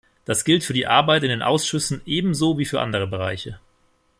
Das 0.25 0.45
gilt 0.45 0.63
für 0.63 0.73
die 0.73 0.87
Arbeit 0.87 1.21
in 1.21 1.29
den 1.29 1.43
Ausschüssen 1.43 2.01
ebenso 2.07 2.57
wie 2.57 2.65
für 2.65 2.81
andere 2.81 3.05
Bereiche. 3.05 3.59